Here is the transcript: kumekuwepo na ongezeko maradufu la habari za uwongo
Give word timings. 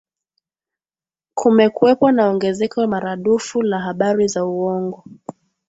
kumekuwepo 1.37 2.05
na 2.15 2.23
ongezeko 2.31 2.79
maradufu 2.93 3.61
la 3.69 3.79
habari 3.85 4.27
za 4.27 4.45
uwongo 4.45 5.03